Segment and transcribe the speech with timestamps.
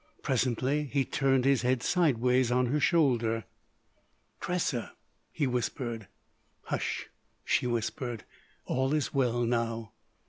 [0.23, 3.43] Presently he turned his head sideways on her shoulder.
[4.39, 4.93] "Tressa,"
[5.31, 6.07] he whispered.
[6.63, 7.07] "Hush,"
[7.45, 8.23] she whispered,
[8.65, 9.91] "all is well now."